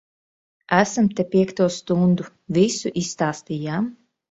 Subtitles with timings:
[0.77, 2.27] Esam te piekto stundu.
[2.59, 3.95] Visu izstāstījām.